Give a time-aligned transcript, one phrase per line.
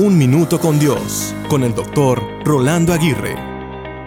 [0.00, 3.34] Un Minuto con Dios, con el doctor Rolando Aguirre.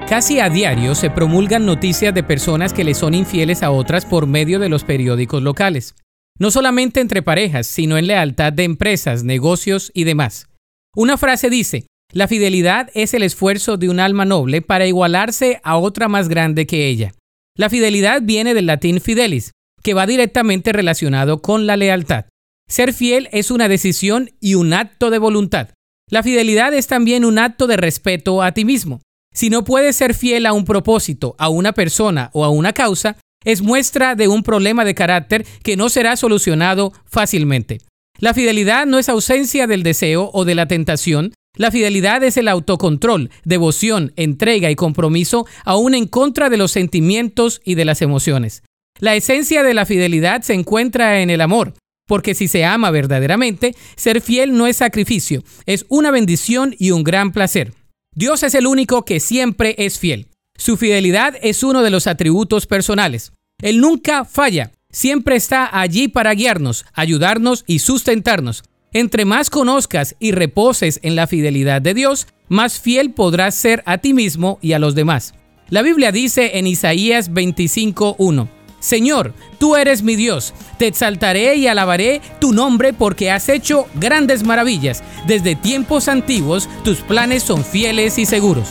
[0.08, 4.26] Casi a diario se promulgan noticias de personas que le son infieles a otras por
[4.26, 5.96] medio de los periódicos locales.
[6.40, 10.48] No solamente entre parejas, sino en lealtad de empresas, negocios y demás.
[10.96, 15.76] Una frase dice, la fidelidad es el esfuerzo de un alma noble para igualarse a
[15.76, 17.12] otra más grande que ella.
[17.58, 19.52] La fidelidad viene del latín fidelis,
[19.84, 22.28] que va directamente relacionado con la lealtad.
[22.70, 25.72] Ser fiel es una decisión y un acto de voluntad.
[26.12, 29.02] La fidelidad es también un acto de respeto a ti mismo.
[29.34, 33.16] Si no puedes ser fiel a un propósito, a una persona o a una causa,
[33.46, 37.78] es muestra de un problema de carácter que no será solucionado fácilmente.
[38.20, 42.50] La fidelidad no es ausencia del deseo o de la tentación, la fidelidad es el
[42.50, 48.64] autocontrol, devoción, entrega y compromiso aún en contra de los sentimientos y de las emociones.
[49.00, 51.74] La esencia de la fidelidad se encuentra en el amor,
[52.12, 57.06] porque si se ama verdaderamente, ser fiel no es sacrificio, es una bendición y un
[57.06, 57.72] gran placer.
[58.14, 60.28] Dios es el único que siempre es fiel.
[60.58, 63.32] Su fidelidad es uno de los atributos personales.
[63.62, 68.66] Él nunca falla, siempre está allí para guiarnos, ayudarnos y sustentarnos.
[68.92, 74.00] Entre más conozcas y reposes en la fidelidad de Dios, más fiel podrás ser a
[74.00, 75.34] ti mismo y a los demás.
[75.70, 78.50] La Biblia dice en Isaías 25.1,
[78.82, 84.44] Señor, tú eres mi Dios, te exaltaré y alabaré tu nombre porque has hecho grandes
[84.44, 85.04] maravillas.
[85.28, 88.70] Desde tiempos antiguos tus planes son fieles y seguros.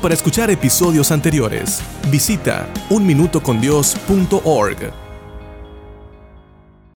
[0.00, 5.03] Para escuchar episodios anteriores, visita unminutocondios.org.